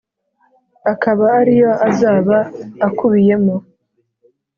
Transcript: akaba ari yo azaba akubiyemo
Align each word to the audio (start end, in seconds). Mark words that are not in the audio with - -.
akaba 0.91 1.25
ari 1.39 1.53
yo 1.61 1.71
azaba 1.87 2.37
akubiyemo 2.87 3.55